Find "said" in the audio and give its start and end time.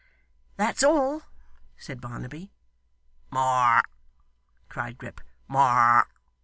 1.77-2.01